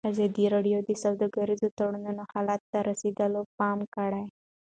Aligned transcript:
ازادي 0.09 0.45
راډیو 0.53 0.77
د 0.87 0.89
سوداګریز 1.03 1.61
تړونونه 1.77 2.23
حالت 2.31 2.61
ته 2.71 2.79
رسېدلي 2.89 3.41
پام 3.59 3.79
کړی. 3.95 4.25